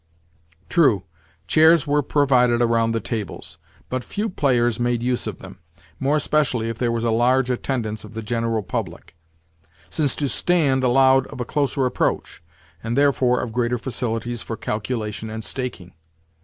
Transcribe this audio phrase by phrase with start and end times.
[0.67, 1.03] True,
[1.45, 6.79] chairs were provided around the tables, but few players made use of them—more especially if
[6.79, 9.15] there was a large attendance of the general public;
[9.91, 12.41] since to stand allowed of a closer approach;
[12.83, 15.93] and, therefore, of greater facilities for calculation and staking.